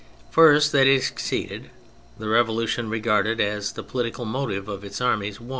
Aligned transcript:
First, 0.31 0.71
that 0.71 0.87
it 0.87 1.03
succeeded: 1.03 1.69
the 2.17 2.27
Revolution, 2.27 2.89
regarded 2.89 3.39
as 3.39 3.73
the 3.73 3.83
political 3.83 4.25
motive 4.25 4.67
of 4.67 4.83
its 4.83 4.99
armies, 4.99 5.39
won. 5.39 5.49